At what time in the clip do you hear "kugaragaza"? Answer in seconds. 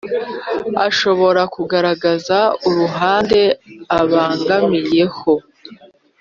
1.55-2.39